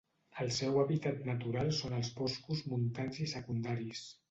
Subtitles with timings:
[0.45, 4.05] El seu hàbitat natural són els boscos montans i secundaris.